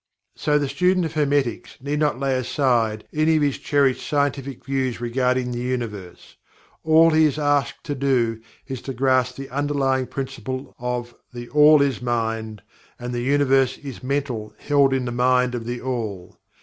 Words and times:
So, 0.35 0.57
the 0.57 0.67
student 0.67 1.05
of 1.05 1.13
Hermetics 1.13 1.77
need 1.79 1.99
not 1.99 2.19
lay 2.19 2.35
aside 2.35 3.03
any 3.13 3.35
of 3.35 3.43
his 3.43 3.59
cherished 3.59 4.01
scientific 4.03 4.65
views 4.65 4.99
regarding 4.99 5.51
the 5.51 5.59
Universe. 5.59 6.37
All 6.83 7.11
he 7.11 7.25
is 7.25 7.37
asked 7.37 7.83
to 7.83 7.93
do 7.93 8.39
is 8.67 8.81
to 8.81 8.93
grasp 8.95 9.35
the 9.35 9.47
underlying 9.49 10.07
principle 10.07 10.73
of 10.79 11.13
"THE 11.33 11.49
ALL 11.49 11.83
is 11.83 12.01
Mind; 12.01 12.63
the 12.99 13.21
Universe 13.21 13.77
is 13.77 14.01
Mental 14.01 14.55
held 14.57 14.91
in 14.91 15.05
the 15.05 15.11
mind 15.11 15.53
of 15.53 15.65
THE 15.65 15.79
ALL." 15.81 16.39